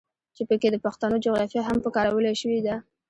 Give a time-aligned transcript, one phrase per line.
[0.35, 2.75] چې پکښې د پښتنو جغرافيه هم پکارولے شوې ده.